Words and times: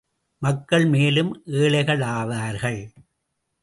மக்கள் 0.41 0.85
மேலும் 0.85 1.43
ஏழைகளாவார்கள். 1.45 2.81